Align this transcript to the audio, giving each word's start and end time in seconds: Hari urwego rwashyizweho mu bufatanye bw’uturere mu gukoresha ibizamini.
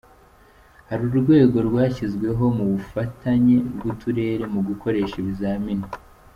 Hari 0.89 1.03
urwego 1.09 1.57
rwashyizweho 1.67 2.43
mu 2.57 2.65
bufatanye 2.71 3.55
bw’uturere 3.75 4.43
mu 4.53 4.61
gukoresha 4.67 5.15
ibizamini. 5.21 5.87